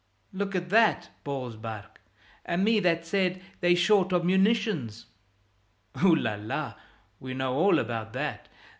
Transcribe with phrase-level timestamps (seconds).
[0.33, 2.01] "Look at that," bawls Barque,
[2.43, 5.05] "and me that said they were short of munitions!"
[6.03, 6.73] "Oh, la, la!
[7.19, 8.49] We know all about that!